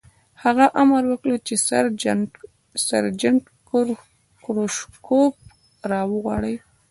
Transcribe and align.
هغه 0.43 0.65
امر 0.81 1.03
وکړ 1.07 1.29
چې 1.47 1.53
سرجنټ 2.89 3.41
کروچکوف 4.45 5.33
را 5.91 6.01
وغواړئ 6.11 6.55